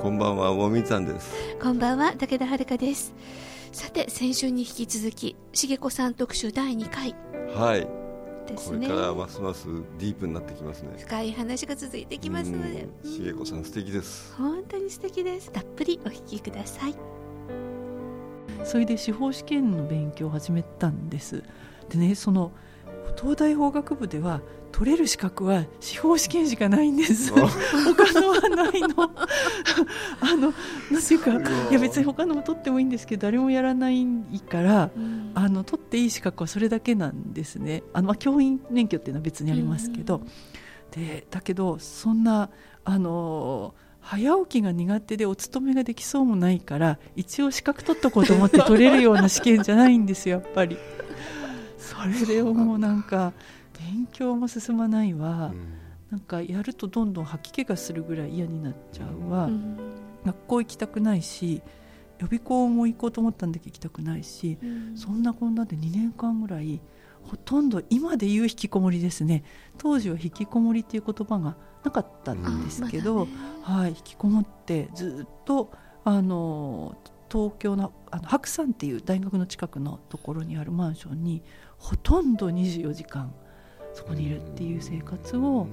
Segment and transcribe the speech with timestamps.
[0.00, 1.34] こんばんはウォミさんです。
[1.60, 3.12] こんばんは武田遥です。
[3.70, 7.14] さて先週に引き続き茂子さん特集第2回。
[7.54, 7.86] はい。
[8.46, 8.86] ですね。
[8.88, 9.66] これからますます
[9.98, 10.94] ディープになってきますね。
[10.96, 14.34] 深い話が続いていきますのでうん茂子さん素敵です。
[14.38, 15.52] 本当に素敵です。
[15.52, 16.94] たっぷりお聞きください。
[18.64, 21.44] それで司法試験の勉強を始めたんです。
[21.90, 22.52] でねその
[23.16, 24.40] 東大法学部では
[24.72, 27.32] 取れる資格は司法試験しかないんです。
[27.32, 27.48] あ
[27.84, 28.94] 他のはないの。
[30.20, 30.54] あの
[30.90, 31.70] なんていうかい。
[31.70, 34.06] いや別に他のも取ってもいいんですけど誰もやらない
[34.48, 35.32] からうん。
[35.34, 37.82] あの取っていい資格はそれだけなんですね。
[37.92, 40.26] あの、まあ、教員免許っていうのは別にありますけど、うん。
[40.90, 42.50] でだけどそんな
[42.84, 50.78] あの早起きが苦手でお勤めができそうもないから一応資格取っとこうと思って取れるような試験じゃないんですよやっぱり
[51.80, 53.32] それでもうなんか
[53.78, 55.74] 勉強も進まないわ、うん。
[56.10, 59.76] なんかやるとどんどん吐き気がするぐらい嫌になっちゃうわ、うん。
[60.24, 61.62] 学校行きたくないし
[62.18, 64.96] 予備校も行こうと思ったんだけど行きたくないしうん。
[64.96, 66.80] そんなこんなで2年間ぐらい
[67.22, 69.44] ほとんど今で言う引きこもりですね。
[69.78, 73.28] 当時は引きこもりっていう言葉がなかったんですけど、
[73.64, 75.72] あまはい、引きこもってずっと
[76.04, 76.96] あの
[77.30, 81.42] 東京のあの白山っていう大学の近くのところにあるマンションに
[81.80, 83.32] ほとんど24時間
[83.94, 85.66] そこにいるっていう生活を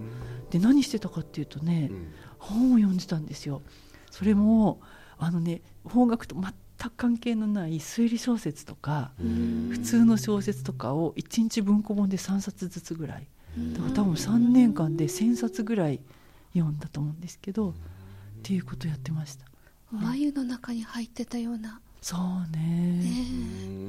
[0.49, 2.07] で何してたかっていうとねうん。
[2.39, 3.61] 本を読んでたんですよ。
[4.09, 4.79] それも
[5.17, 6.53] あのね法学と全
[6.89, 9.69] く関係のない推理小説とかうん。
[9.71, 13.73] 普通の小説とかを1日文庫本で3冊ずつぐらいうん。
[13.73, 15.99] だから多分3年間で1,000冊ぐらい
[16.53, 17.73] 読んだと思うんですけどっ
[18.43, 19.45] ていうことやってました。
[19.91, 22.19] 眉の中に入ってたようなそう
[22.55, 22.59] ね。
[22.59, 23.27] ね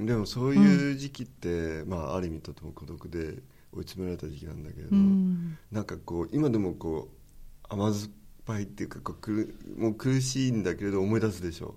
[0.01, 3.43] うんでもそういう時期って、まあ、ある意味とても孤独で
[3.73, 5.59] 追い詰められた時期なんだけれど、うん。
[5.71, 8.11] なんかこう今でもこう甘酸っ
[8.47, 11.75] ぱいっていうかこうくるもう苦しいんだけれど思い出すでしょ？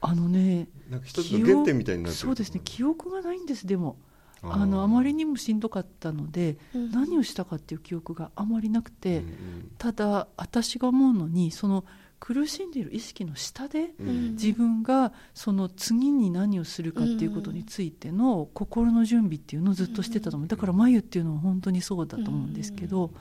[0.00, 3.98] あのねなんか一つの原点みたいになってるそうですね記憶がないんですでも。
[4.42, 6.90] あのあまりにもしんどかったのでうん。
[6.90, 9.72] 何をしたかっていう記憶があまりなくて、うん。
[9.76, 11.84] ただ私が思うのにその
[12.18, 14.08] 苦しんでいる意識の下でうん。
[14.08, 20.48] うん自分がその次に何をするかっていうことについての心の準備っていうのをずっとしてたと思う。
[20.48, 23.12] だから眉っていうのは本当にそうだと思うんですけど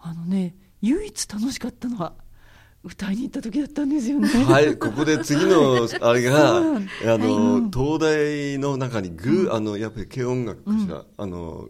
[0.00, 2.14] あのね唯一楽しかったのは
[2.84, 4.28] 歌いに行った時だったんですよね。
[4.28, 7.70] はい、ここで次の あれが、あの、はい。
[7.72, 9.52] 東大の中にぐ、うん。
[9.54, 11.68] あの、やっぱり軽音楽かしら、あの、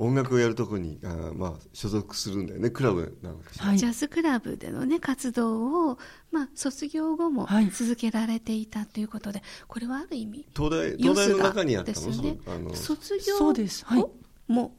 [0.00, 3.64] 音楽をやるところに、あまあ、所属するんだよね、クラブなのかしら。
[3.66, 3.78] はい。
[3.78, 5.98] ジャズクラブでのね活動を、
[6.30, 7.70] まあ、卒業後もはい。
[7.70, 12.06] 続けられていたということで、これはある意味東大、東大の中にあったの？
[12.06, 12.38] ですよね。
[12.44, 13.84] そのあの、卒業そうです。
[13.84, 14.00] はい。
[14.00, 14.14] 後
[14.46, 14.76] も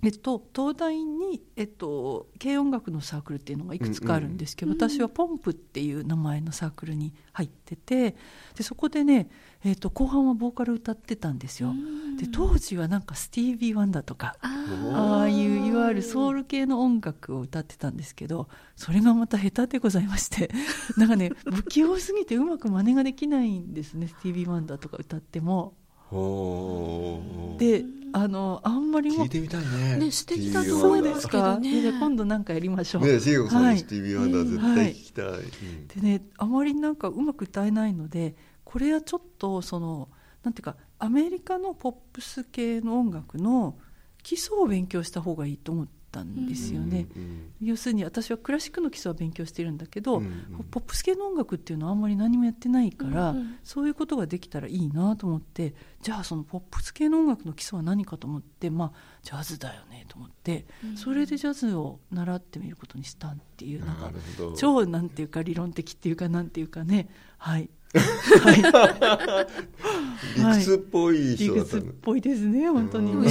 [0.00, 8.16] えっと、東大に、えっと、軽音楽のサークルっていうのがいくつかあるんですけど、うんうん私はポンプっていう名前のサークルに入ってて
[8.54, 9.28] でそこでね、
[9.64, 11.74] えっと、後半はボーカル歌ってたんですよ。
[12.18, 20.50] で当時はなんかスティービー・ワンダーとかあーああいういわゆるソウル系の音楽を歌ってたんですけどそれがまた下手でございまして
[20.96, 25.74] なんかね不器用すぎてうまく真似ができないんですねスティービー・ワンダーとか歌っても。
[26.10, 29.96] であのあんまりも聞いてみたいね。
[29.96, 31.80] ね素敵だとそう思いますですか、けどね。
[31.82, 33.02] じゃあ今度なんかやりましょう。
[33.02, 33.74] ね、しげこさんはい。
[33.74, 35.26] のスティービー・ワンダー絶対聞きたい。
[35.26, 35.88] うん。
[35.88, 38.34] でねあまりなんかうまく歌えないので
[38.64, 40.08] これはちょっとその
[40.42, 43.76] なんていうかアメリカのポップス系の音楽の
[44.22, 47.06] 基礎を勉強した方がいいと思ったんですよね。
[47.16, 50.64] うん要するに私はクラシックの基礎は勉強してるんだけど、うんうん。
[50.70, 53.58] ポップス系の音楽っていうのはあんまり何もやってないから、うんうん。
[53.64, 60.66] そういうことができたらいいなと思ってじゃあそのポップス系の音楽の基礎は何かと思ってまあジャズだよねと思って、
[60.96, 64.12] それでジャズを習ってみることにしたっていうなんか。
[64.56, 67.08] 超なんていうか理論的っていうかなんていうかね。
[67.38, 69.46] はい、 は
[70.36, 71.92] 理屈っぽい人だったの。
[72.02, 73.28] ぽいですね本当にね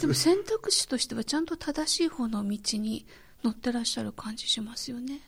[0.00, 3.06] でも選択肢としてはちゃんと正しい方の道に
[3.42, 5.20] 乗ってらっしゃる感じしますよね。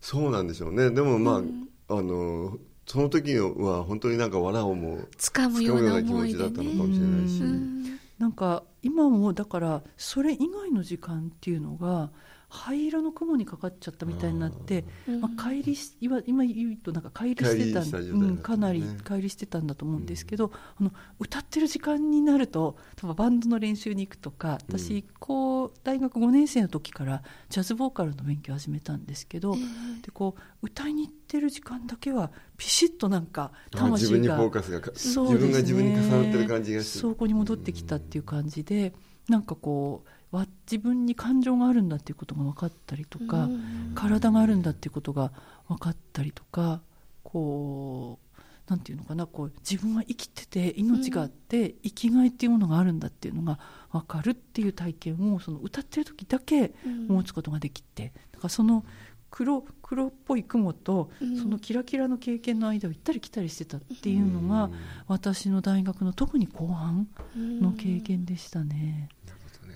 [0.00, 0.90] そうなんでしょうね。
[0.90, 2.56] でもまあ、うんあの、
[2.86, 6.74] その時は本当になんか藁をもう、掴むような掴むような気思いで持ちだったのかね。
[6.74, 7.42] もしれないし。
[7.42, 7.80] うん
[8.20, 12.10] なんか今もだからそれ以外の時間っていうのが
[12.50, 15.20] 灰色の雲にかかっちゃったみたいになってうん。
[15.20, 29.58] まあ、乖離し今今言うとなんか乖離してた乖離した状態うん、かなり乖離してたんだと思うんですけど、あの歌ってる時間になると例えばバンドの練習に行くとかうん私、こう大学5年生の時からジャズボーカルの勉強を始めたんですけど、え
[29.98, 35.46] えでこう歌いに行ってる時間だけはピシッとなんかあ自分に魂がフォーカスがかそうですね。
[35.46, 38.92] 自分が自分に重なってる感じがしてそこに戻ってきたっていう感じで
[39.28, 43.92] なんかこうわ自分に感情があるんだっていうことが分かったりとか、うん。
[43.94, 45.32] 体があるんだっていうことが
[45.68, 46.80] 分かったりとか
[47.24, 53.58] こうなんていうのかなこう自分は生きてて命があって、生きがいっていうものがあるんだっていうのが
[53.90, 57.08] 分かるっていう体験をその歌ってる時だけうん。
[57.08, 58.84] 持つことができてだからその
[59.32, 61.36] 黒黒っぽい雲とうん。
[61.38, 64.70] そのキラキラの経験の間を行ったり来たりしてたっていうのが
[65.08, 69.08] 私の大学の特に後半の経験でしたね。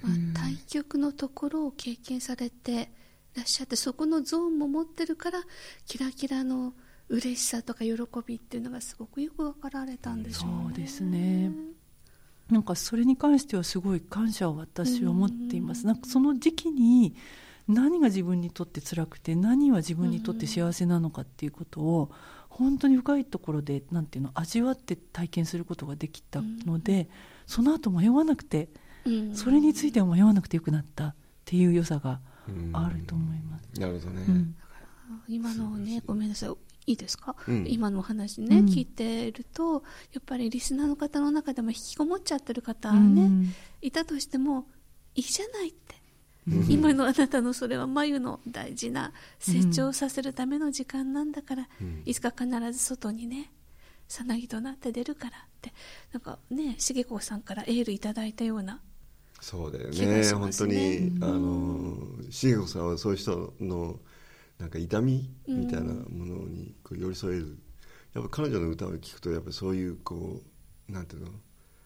[0.04, 2.90] まあ、対局のところを経験されて
[3.34, 5.40] いらっしゃってそこのゾーンも持ってるから
[5.86, 6.74] キラキラの
[7.08, 7.94] 嬉しさとか喜
[8.26, 10.62] びっていうのがすごくよく分かられたんでしょうね。
[10.64, 11.50] そうですね。
[12.50, 15.86] なんかそれに関してはすごい感謝を私は持っています。
[15.86, 17.14] なんかその時期に
[17.66, 22.10] 何が自分にとって辛くて何は自分にとって幸せなのかっていうことを
[22.50, 27.08] 本当に深いところでなんていうの味わって体験することができたので、
[27.46, 28.83] その後迷わなくてうん
[29.34, 31.14] それについては迷わなくてよくなったっ
[31.44, 32.70] ていう良さがうん。
[32.76, 33.80] あると思います。
[33.80, 34.54] なるほどね、うん。
[35.28, 36.50] 今のねごめんなさい。
[36.86, 37.64] いいですか、うん。
[37.66, 38.66] 今のお話ね、うん。
[38.66, 43.54] 聞いてるとやっぱりリスナーの方の中でも引きこもっちゃってる方うね、ん。
[43.80, 44.66] いたとしても
[45.14, 45.94] いいじゃないって、
[46.48, 46.70] うん。
[46.70, 52.02] 今のあなたのそれは眉の大事な成長させるための時間なんだから、うん。
[52.04, 53.50] いつか必ず外にね
[54.06, 55.72] さなぎとなって出るからって。
[56.12, 58.82] なんかね茂子さんからエールいただいたような
[59.44, 60.24] そうだよね。
[60.24, 61.18] しま本当すねに。
[61.20, 61.98] あの
[62.30, 64.00] 茂子さんはそういう人の
[64.58, 67.58] なんか痛みみたいなものにこう寄り添える、
[68.14, 70.40] やっぱ彼女の歌を聴くとやっぱそういうこ
[70.88, 71.28] うなんていうの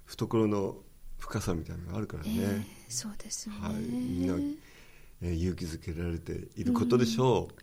[0.06, 0.76] 懐の
[1.18, 3.74] 深さみたいなのがあるからね、えーそうですよね、はい。
[3.82, 4.34] みんな
[5.22, 7.54] えー勇気づけられていることでしょう、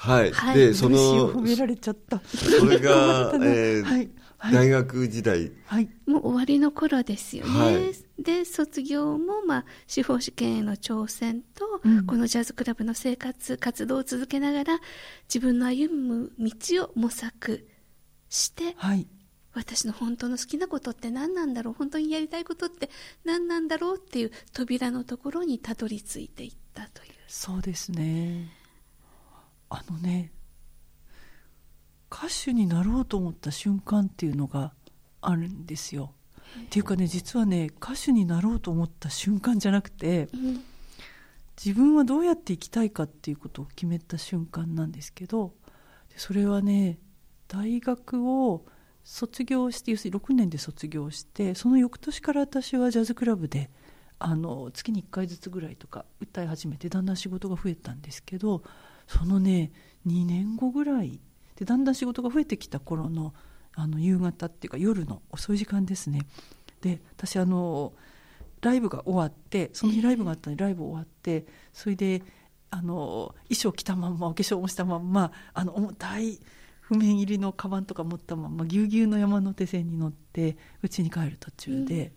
[0.00, 0.56] はい、はい。
[0.56, 0.96] でその
[1.30, 2.22] 褒められちゃった。
[2.24, 4.10] それが、 えーはい。
[4.38, 4.54] はい。
[4.54, 5.52] 大学時代。
[5.66, 5.90] はい。
[6.06, 8.22] もう終わりの頃ですよね、はい。
[8.22, 12.06] で卒業も、まあ、司法試験への挑戦と、うん。
[12.06, 14.80] このジャズクラブの生活活動を続けながら
[15.28, 17.68] 自分の歩む道を模索
[18.30, 19.06] してはい。
[19.52, 21.74] 私の本当の好きなことって何なんだろう？
[21.74, 22.88] 本当にやりたいことって
[23.24, 23.98] 何なんだろう？
[23.98, 27.12] っていう扉のところにたどり着いていったという。
[27.28, 28.48] そうですね
[29.70, 30.32] あのね
[32.12, 34.74] 歌手になろうと思った瞬間っていうのが
[35.20, 36.12] あるんですよ。
[36.66, 40.64] っていうかね実はね歌手になろうと思った瞬間じゃなくてうん
[41.62, 45.52] 自分はどうやって生きたいかっていうことを決めた瞬間なんですけど
[46.16, 46.98] それはね
[47.48, 48.64] 大学を
[49.04, 53.70] 卒業して要するに6年で卒業してその翌年から私はジャズクラブで
[54.18, 58.62] あの月に1回ずつぐらいとか歌い始めてだんだん仕事が増えたんですけど
[59.10, 59.72] そのね
[60.06, 61.20] 2年後ぐらい。
[61.56, 63.34] でだんだん仕事が増えてきた頃の
[63.74, 66.20] あの夕方っていうか夜の遅い時間ですね。
[66.80, 67.92] で私あの
[68.62, 72.22] ライブが終わってその日ライブがあったのでライブ終わってそれで
[72.70, 76.38] あの衣装着たまんまお化粧もしたまんまあの重たい
[76.80, 82.12] 譜面入りのカバンとか持ったまんまぎゅうぎゅうの山手線に乗って家に帰る途中で、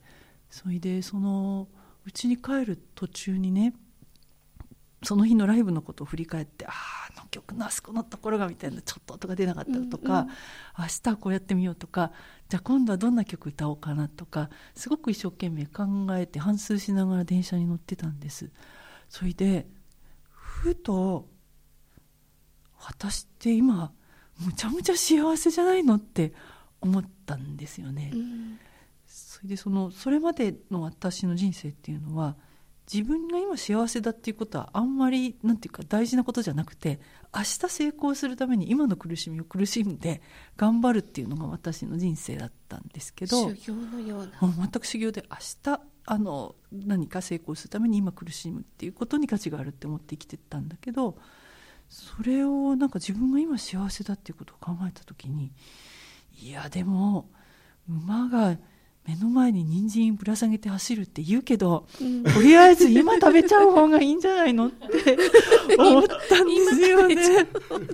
[0.49, 1.67] それでその
[2.05, 3.73] 家に帰る途中にね
[5.03, 6.73] その日のライブのことを振り返ってああ
[7.15, 10.33] あの曲のあそこのところがみたいなちょっと音が出なかったとか、うんうん。
[10.79, 12.11] 明日はこうやってみようとか
[12.49, 15.85] じゃあ今度はどんな曲歌おうかなとかすごく一生懸命考
[16.17, 18.49] えて反芻しながら電車に乗ってたんです。
[19.09, 19.67] それで
[20.31, 21.27] ふと
[22.79, 23.91] 私って今
[24.39, 25.95] むちゃむちゃ幸せじゃないの？
[25.95, 26.33] って
[26.81, 28.59] 思ったんですよね、うん。
[29.05, 32.35] それでそのそれまでの私の人生っていうのは
[32.91, 36.99] 自分が今幸せだっていうことはあんまりなんていうか大事なことじゃなくて
[37.33, 40.21] 明日成功するために今の苦しみを苦しんで
[40.57, 44.53] 頑張るっていうのが私の人生だったんですけど修行のような。
[44.53, 51.17] 全く修行で明日あの何か成功するために今苦しむっていうことに価値があるって思って生きてったんだけど
[51.87, 55.53] それをなんか自分が今幸せだっていうことを考えた時に
[56.37, 57.29] いやでも
[57.87, 58.57] 馬が
[59.05, 62.23] 目の前に人参ぶら下げて走るって言うけど、うん。
[62.23, 65.17] とりあえず今食べちゃう方がいいんじゃないのって
[65.77, 67.17] 思ったんですよね。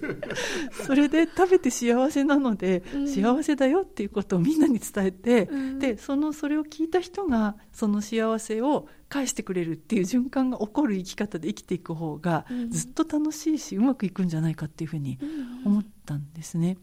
[0.85, 3.07] それで食べて幸せなので、うん。
[3.07, 5.79] 幸せだよっていうことをみんなに伝えて、うん。
[5.79, 12.69] でそのそれを聞いた人がその幸せを返してくれるっていう循環が起こる生き方で生きていく方がうん。
[12.69, 15.17] ずっと楽しいしうまくいくんじゃないかっていうふうに
[15.65, 15.71] うん。
[15.71, 16.77] 思ったんですね。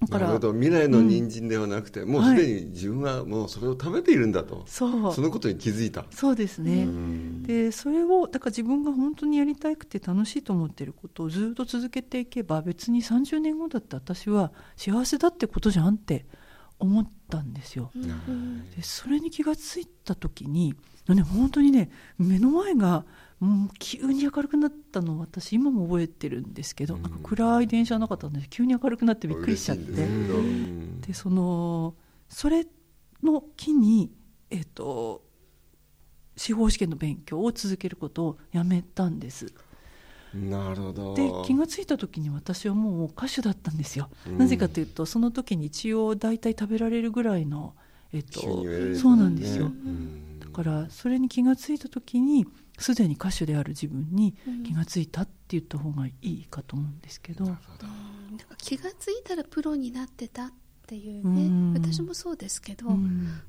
[0.00, 0.52] だからなるほど。
[0.52, 5.12] 未来の人参ではなくて、もうすでに自分はもうそれを食べているんだと、そう。
[5.12, 6.84] そのことに気づいた、そうですね。
[6.84, 7.42] うん。
[7.42, 16.24] でそれをだから自分が本当にやりたくて楽しいと思っていることをずっと続けていけば別に30年後だって私は幸せだってことじゃんって
[16.78, 17.90] 思ったんですよ。
[17.94, 20.74] うんでそれに気がついた時に、
[21.08, 23.04] ね、本当にね目の前が
[23.40, 27.02] もう急に明るくなったのを私今も覚えてるんですけど、うん。
[27.02, 30.06] なんか暗い電車の中だったんで急に明るくなってびっくりしちゃって。
[31.06, 31.94] でその
[32.28, 32.66] それ
[33.22, 34.12] の機に、
[34.50, 35.22] えっと
[36.36, 39.52] 司法試験の勉強を続けることをやめたんです。
[40.34, 41.14] なるほど。
[41.14, 44.38] で気が付いた時に私はもう歌手だったんですよ、うん。
[44.38, 47.74] なぜかというとその時に一応大体食べられるぐらいの、
[48.12, 49.72] えっと収入を得れるそうなんですよ、うん。
[49.74, 52.46] だからそれに気が付いた時に
[52.78, 54.34] すでに歌手である自分に
[54.66, 57.50] 気が付いたって言った方がいいかと思うんですけど、うん。
[57.50, 60.50] だから気がついたらプロになってたっ
[60.86, 61.42] ていうね。
[61.46, 61.72] うん。
[61.74, 63.06] 私もそうですけど、ううん。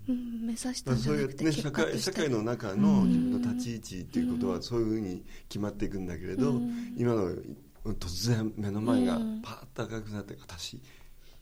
[0.09, 2.01] ん目指したまあ、んじゃなくてそういうね結果として。
[2.01, 2.81] 社会社会の中うん。
[2.81, 6.93] の自分の立ち位置っていうことはそういうふうに決まっていくんだけれど、うん。
[6.97, 7.31] 今の
[7.95, 9.41] 突然目の前がうん。
[9.41, 10.81] パーッと赤くなって私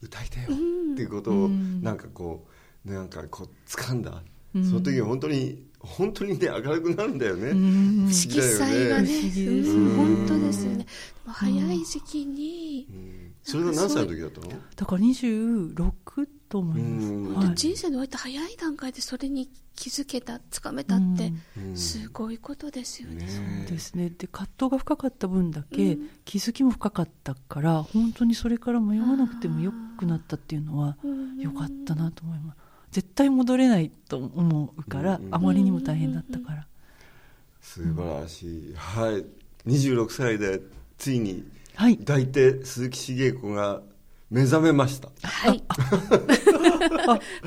[0.01, 0.93] 歌いたいようん。
[0.93, 1.81] っていうことをうん。
[1.81, 2.45] なんかこ
[2.85, 4.17] うなんかこう掴んだ、うん
[4.53, 7.57] その時は本当に本当にね明るくなるんだよね、うん。
[7.57, 7.59] 不
[8.01, 9.07] 思議色彩がね
[9.95, 10.77] 本当ですよね。
[10.77, 10.83] で
[11.25, 13.33] も早い時期に、うん。
[13.43, 14.49] それは何歳の時だったの？
[14.75, 21.77] だから26と思います、人生において早い段階でそれに気づけたつかめたって、うん。
[21.77, 23.25] すごいことですよね。
[23.25, 24.09] ねそうですね。
[24.09, 26.09] で葛藤が深かった分だけ、うん。
[26.25, 31.37] 気づきも深かったから本当にそれから迷わなくてもよくなったっていうのはうん。
[31.39, 32.57] よかったなと思います
[32.91, 36.67] 絶対戻れないと思うから、うんあまりにも大変だったから、
[37.61, 39.25] 素晴らしい、はい。
[39.69, 40.61] 26歳で
[40.97, 41.43] ついに
[41.75, 41.97] はい。
[41.97, 43.81] 抱いて鈴木茂子が
[44.29, 45.09] 目覚めました。
[45.23, 45.63] はい。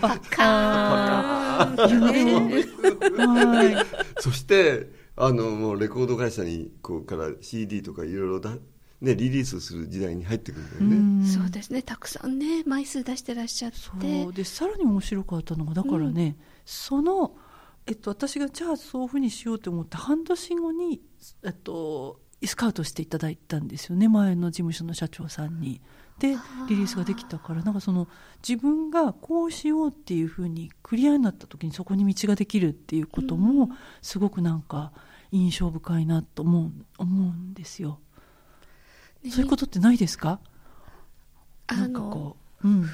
[0.01, 2.65] あかー夢
[3.27, 3.77] はい
[4.21, 8.57] そしてあのもうレコード会社にこうから CD とかいろいろだ、
[9.03, 11.83] ね、リリースする時代に入ってくるんだよね、うんそうですね。
[11.83, 13.77] たくさんね、枚数出してらっしゃって。
[13.79, 17.35] そうでさらに面白かったのがだからね、その、
[17.87, 21.03] えっと、私がじゃあそういうふうにしようと思って半年後に、
[21.45, 25.81] えっと、スカウトしていただいたんですよね前の事務所の社長さんに。
[26.19, 26.37] で
[26.69, 28.07] リリースができたからなんかその
[28.47, 33.71] 自分がこうしようっていうふうにクリアになった時にそこに道ができるっていうことも
[34.03, 34.93] すごくなんか
[35.33, 37.99] 印象深いなと思う思うんですよ。
[39.23, 39.31] ね。
[39.31, 40.41] そういうことってないですか？
[41.67, 42.85] あなんかのこう、うん、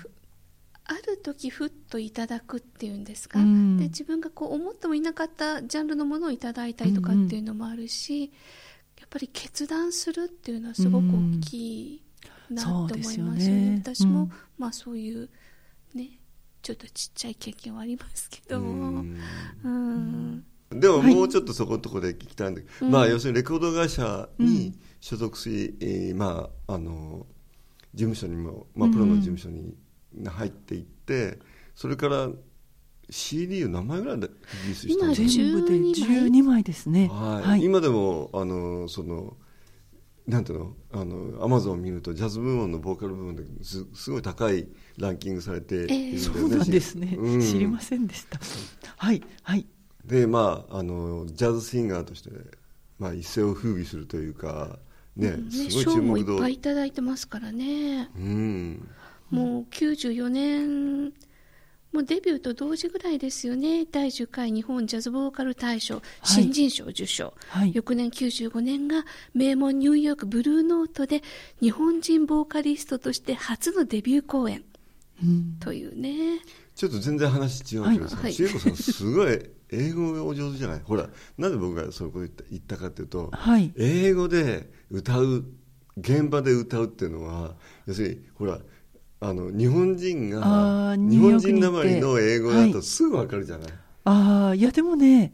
[0.85, 3.77] ある時ふっといただくっていうんですか、うん。
[3.79, 8.29] で自分がこう思ってもいなかったジャンルのものをいただいたりとかっていうのもあるし、や
[9.05, 12.03] っぱり決断するっていうのはすごく大きい
[12.51, 13.19] なと思います。
[13.19, 13.83] よね,、よね。
[13.85, 14.33] 私も、うん。
[14.59, 15.29] まあそういう
[15.95, 16.19] ね
[16.63, 19.17] ちょっとちっちゃい経験はありますけどうもん。
[19.65, 20.45] うん
[20.79, 22.93] でももうちょっとそこのところで聞きたいんだけど、うん。
[22.93, 24.81] まあ要するにレコード会社うにん。
[25.01, 27.27] 所属し、えーまああの
[27.95, 29.75] 事務所にも、まあ、プロの事務所に
[30.27, 31.39] 入っていって、
[31.75, 32.29] それから
[33.11, 34.35] CD を何枚ぐらいでリ
[34.69, 37.09] リースしたんですか全部で12 12枚ですね。
[37.09, 37.65] はい。
[37.65, 39.37] 今でもあのその
[40.27, 40.75] なんていうの？
[40.93, 44.69] あのアマゾンを見るとジャズ部門のボーカル部門ですすごい高い
[44.99, 47.41] ランキングされているんだよね、そうなんですね、うん。
[47.41, 48.39] 知りませんでした。
[48.97, 49.67] はい、はい。
[50.05, 52.31] でまああのジャズシンガーとして、
[52.99, 54.79] まあ、一世を風靡するというか
[55.17, 56.03] ねねすごい賞注目度。
[56.03, 58.89] もいっぱいいただいてますからね、うん。
[59.31, 61.13] もう94年
[61.93, 63.87] もうデビューと同時ぐらいですよね。
[63.87, 67.73] 第10回日本ジャズボーカル大賞新人賞受賞、はい。
[67.75, 71.23] 翌年95年が名門ニューヨークブルーノートで
[71.61, 74.65] 日本人ボーカリストとして初のデビュー公演。
[75.21, 76.41] うん、というね。
[76.77, 78.35] ちょっと全然話違うけどさ、はい。
[78.35, 80.81] 千恵子さんすごい英語がお上手じゃない？
[80.85, 83.73] ほらなんで僕がそういうこと言った言ったかっていうと、はい。
[83.77, 85.45] 英語で歌う
[85.99, 87.55] 現場で歌うっていうのは
[87.87, 88.59] 要するにほら
[89.21, 92.73] あの日本人あが日本人なまりの英語だはい。
[92.73, 93.73] とすぐわかるじゃない、
[94.05, 95.33] ああ、いやでもね、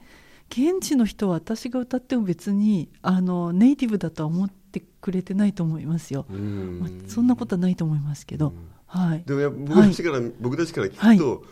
[0.49, 6.25] 現地の人は私が歌っても別にあのネイティブだとは思ってくれてないと思いますよ。
[6.31, 6.81] うん。
[6.81, 8.55] まあそんなことはないと思いますけど、うん。
[8.87, 9.23] はい。
[9.27, 11.45] でも僕たちから、僕たちから聞くと、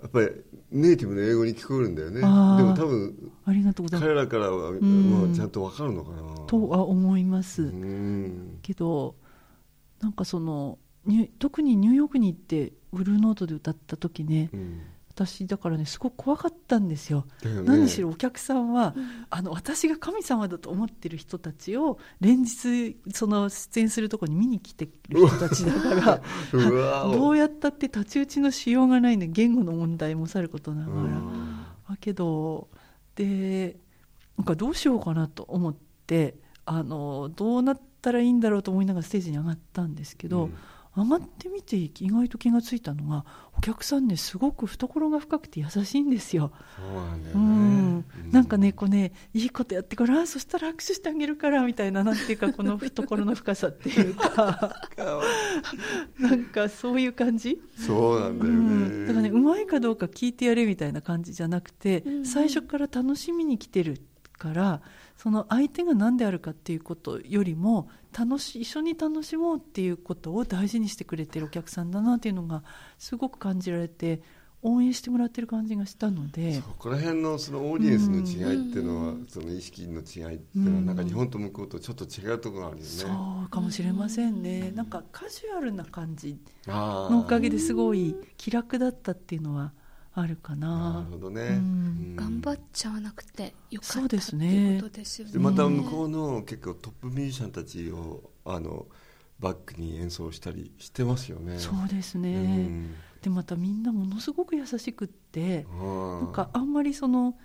[0.00, 0.28] やっぱり
[0.70, 2.20] ネイティブの英語に聞こえるんだよね。
[2.20, 6.36] でも多分ありがとうございま彼らからはんもうちゃんと分かるのかな。
[6.36, 8.58] すとは思います、うん。
[8.62, 9.16] けど
[10.00, 10.78] なんかその
[11.38, 14.80] 特にニューヨークに行ってブルーノートで歌った時ねうん
[15.26, 17.26] 私だからねすごく怖かったんですよ。
[17.42, 17.68] だよね。
[17.68, 18.94] 何しろお客さんは、
[19.30, 26.22] あの私が神様だと思ってる人たちを連日その出演するところに見に来てる人たちだから
[27.10, 31.64] どうやったって太刀打ちのしようがないね言語の問題もさることながら、うん。
[31.88, 32.68] だけど
[33.16, 33.76] で
[34.36, 40.54] なんかどうしようかなと思ってあのどうなったらいいんだろうと思いながらステージに上がったんですけど、うん
[41.04, 43.24] 上がってみて意外と気がついたのが
[43.56, 46.52] お客さんねすごく懐が深くて優しいんですよ。
[46.76, 46.82] そ
[47.38, 54.88] うなんかねこうねいいことやってからあそしたら握手してあげるからみたいななんていうかこの懐の深さっていうか。
[56.18, 62.24] なんかそういう感じ、いそうなんだようん、ねだからねうまいかどうか聞いてやれみたいな感じじゃなくて、うん。
[62.26, 64.00] 最初から楽しみに来てる
[64.38, 64.80] から
[65.16, 67.88] その相手が何であるかっていうことよりも
[68.18, 72.64] 楽し一緒に楽しもうっていうことを大事にしてくれてるお客さんだなっていうのが
[72.98, 74.22] すごく感じられて
[74.60, 76.54] 応援してもらってる感じがしたので。
[76.54, 89.72] そこら辺のそのオーディエンスの違いっていうのは、その意識の違いっていうのはなんか日本と向こうとちょっと違うところがあるよね、そうかもしれませんね、なんかカジュアルな感じのおかげですごい気楽だったっていうのは
[90.20, 90.94] あるかな。
[90.94, 91.60] なるほどね、
[92.16, 94.76] 頑張っちゃわなくてよかったそうですっね。
[94.76, 95.32] てことですよね。
[95.32, 98.86] でまた向こうの結構トップミュージシャンたちをあの
[99.38, 101.58] バックに演奏したりしてますよね。
[101.58, 102.94] そうですうね、ん。
[103.22, 107.36] でまたみんなものすごく優しくってななんかあんまりその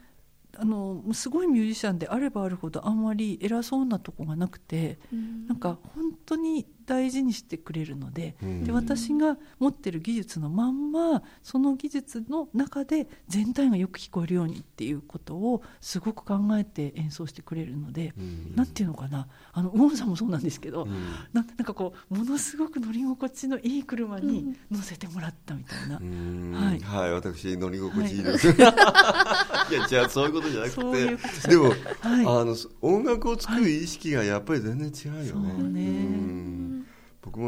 [0.56, 5.48] あのすごいミュージシャンであればあるほどあんまり偉そうなとこがなくてうん。
[5.48, 8.63] なんか本当に大事にしてくれるのでうん。
[8.63, 18.56] で私が持ってる技術のまんまその技術の中で全体がよく聞こえるようにっていうことをすごく考えて演奏してくれるので、うん。
[18.56, 19.28] なんていうのかな。
[19.52, 20.92] あのウォンさんもそうなんですけど、うん。
[21.34, 24.78] ななんかこうものすごく乗り心地のいい車にうん。
[24.78, 26.52] 乗せてもらったみたいな、うん。
[26.54, 26.80] はい。
[26.80, 31.69] はい、私乗り心地いいです、 い、や違うそういうことじゃなくてでも、
[32.00, 32.26] はい。
[32.26, 36.53] あの音楽を作る意識がやっぱり全然違うよね,、そうね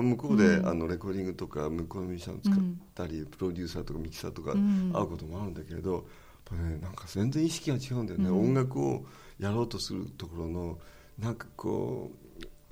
[0.03, 0.67] 向こうで、うん。
[0.67, 2.55] あのレコーディングとか向こうのミュージシャンを使っ
[2.93, 4.91] たり、プロデューサーとかミキサーとかうん。
[4.93, 6.03] 会うこともあるんだけれど、やっ
[6.45, 8.39] ぱね、なんか全然意識が違うんだよね、うん。
[8.49, 9.05] 音楽を
[9.39, 10.77] やろうとするところの
[11.19, 12.24] なんかこう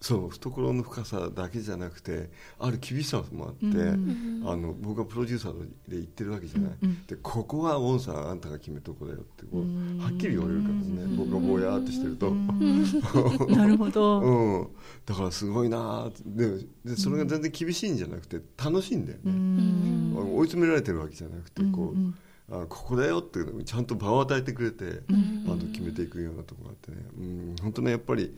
[0.03, 4.43] そう懐の深さだけじゃなくてある厳しさもあって、うん。
[4.45, 9.97] あの僕はプロデューサーで言ってるわけじゃない、うんうんでここはオンさんあんたが決めるとこだよってこううん。
[9.99, 11.15] はっきり言われるからね。
[11.15, 12.83] 僕がぼやーっとしてると、うん。
[13.55, 14.67] なるほど、うん、
[15.05, 22.13] だからすごいなででそれが全然厳しいんじゃなくて楽しいんだよね、追い詰められてるわけじゃなくてこう、うん。
[22.51, 25.45] あここだよっていうのにちゃんと場を与えてくれて、ん。
[25.47, 28.35] あの決めていくようなところがあってね、うん、本当ねやっぱり、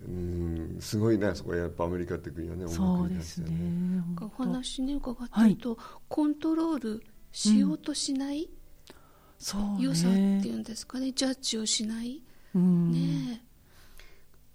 [0.00, 3.46] うん、すごいねそこはやっぱアメリカって国はね音そう楽にですね。
[3.48, 4.02] 対してね。
[4.16, 4.44] お本当。
[4.44, 8.48] 話ね伺ってると、コントロールしようとしない
[9.38, 11.12] そう良さっていねうんですかね。
[11.12, 12.22] ジャッジをしない、
[12.54, 12.92] うん。
[12.92, 13.44] ね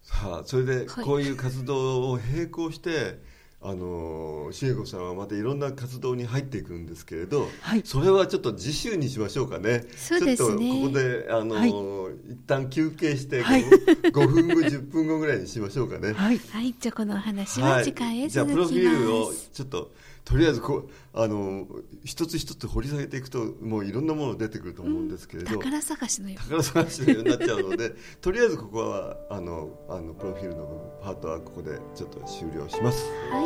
[0.02, 1.06] さあそれではい。
[1.06, 3.22] こういう活動を並行して、
[3.66, 7.82] あのしげこさんはまたいろんな活動に入っていくんですけれど、はい。
[7.86, 9.86] それはちょっと次週にしましょうかね。
[9.96, 10.38] そうですね。
[10.38, 13.64] ちょっとここで、あの一旦休憩して、はい。
[13.64, 16.12] 5, 分後10分後ぐらいにしましょうかね。
[16.12, 16.38] はい。
[16.38, 16.76] はい。
[16.78, 19.92] じゃあこのお話は次回へじゃあ続きます、プロフィールをちょっと
[20.26, 21.68] とりあえずこうあの
[22.06, 33.06] 一つ一つ掘り下げていくともういろんなもの出てくると思うんですけれど、宝探しのよう宝探しのようになっちゃうので とりあえずここはあのあのプロフィールの部分パートはここでちょっと終了します。
[33.32, 33.42] は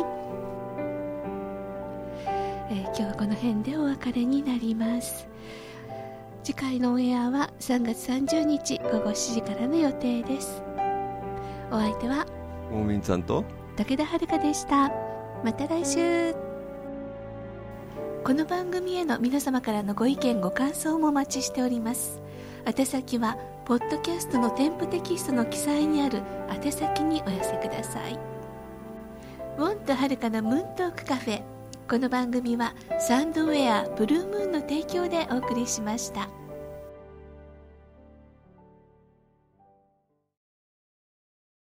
[2.70, 5.26] い、えー今日はこの辺でお別れになります。
[6.44, 10.62] 次回のオンエアは3月30日午後7時からの予定です。
[11.70, 12.24] お相手は
[12.70, 13.44] モーミンさんと
[13.76, 14.90] 武田遥でした。
[15.44, 16.47] また来週
[18.24, 22.20] この番組への皆様からのご意見ご感想もお待ちしております。
[22.66, 28.18] 宛先はポッドキャストの添付テキストの記載にある宛先にお寄せください。
[29.56, 31.42] ウォンとはるかのムーントークカフェ。
[31.88, 36.28] この番組はサンドウェアブルームーンの提供でお送りしました。